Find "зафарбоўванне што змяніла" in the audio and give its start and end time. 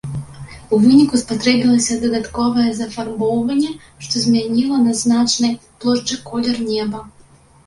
2.79-4.77